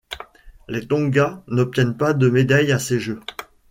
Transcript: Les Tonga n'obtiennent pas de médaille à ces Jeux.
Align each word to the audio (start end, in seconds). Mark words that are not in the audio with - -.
Les 0.67 0.87
Tonga 0.87 1.43
n'obtiennent 1.47 1.95
pas 1.95 2.15
de 2.15 2.27
médaille 2.27 2.71
à 2.71 2.79
ces 2.79 2.99
Jeux. 2.99 3.19